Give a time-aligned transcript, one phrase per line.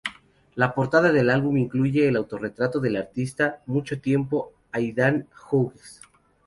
[0.55, 6.01] La portada del álbum incluye un autorretrato del artista mucho tiempo Aidan Hughes.